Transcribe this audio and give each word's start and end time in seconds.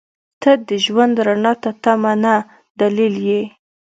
•ته 0.41 0.51
د 0.67 0.69
ژوند 0.85 1.15
رڼا 1.27 1.53
ته 1.63 1.71
تمه 1.83 2.13
نه، 2.23 2.35
دلیل 2.81 3.15
یې. 3.27 3.41